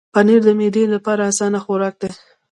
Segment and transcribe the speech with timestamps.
[0.13, 2.09] پنېر د معدې لپاره اسانه خوراک دی.